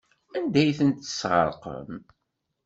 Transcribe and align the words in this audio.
Anda 0.37 0.59
ay 0.61 0.71
ten-tesɣerqem? 0.79 1.91